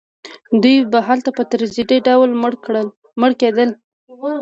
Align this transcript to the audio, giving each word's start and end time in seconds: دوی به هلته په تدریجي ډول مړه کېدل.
دوی 0.61 0.77
به 0.91 0.99
هلته 1.07 1.29
په 1.37 1.43
تدریجي 1.51 1.97
ډول 2.07 2.31
مړه 3.21 3.35
کېدل. 3.41 3.69